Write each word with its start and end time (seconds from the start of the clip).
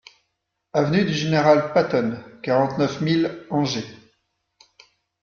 AVENUE 0.73 1.03
DU 1.05 1.13
GENERAL 1.13 1.73
PATTON, 1.75 2.17
quarante-neuf 2.41 3.01
mille 3.01 3.45
Angers 3.51 3.85